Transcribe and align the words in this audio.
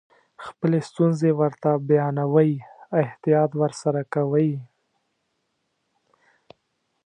خپلې 0.45 0.79
ستونزې 0.89 1.29
ورته 1.39 1.69
بیانوئ 1.87 2.51
احتیاط 3.01 3.51
ورسره 3.61 4.01
کوئ. 4.13 4.51